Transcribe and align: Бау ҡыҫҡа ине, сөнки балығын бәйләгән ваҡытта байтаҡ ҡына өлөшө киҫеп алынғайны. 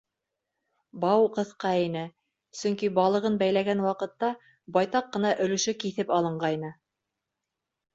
Бау 1.03 1.27
ҡыҫҡа 1.35 1.73
ине, 1.81 2.07
сөнки 2.61 2.91
балығын 2.97 3.37
бәйләгән 3.45 3.87
ваҡытта 3.91 4.33
байтаҡ 4.81 5.15
ҡына 5.17 5.39
өлөшө 5.49 5.81
киҫеп 5.87 6.21
алынғайны. 6.21 6.79